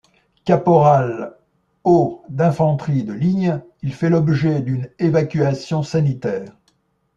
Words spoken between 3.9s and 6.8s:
fait l'objet d'une évacuation sanitaire.